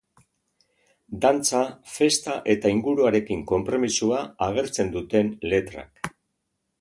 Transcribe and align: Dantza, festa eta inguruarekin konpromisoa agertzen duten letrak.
Dantza, 1.25 1.59
festa 1.97 2.37
eta 2.55 2.71
inguruarekin 2.77 3.43
konpromisoa 3.53 4.23
agertzen 4.47 4.91
duten 4.97 5.31
letrak. 5.53 6.11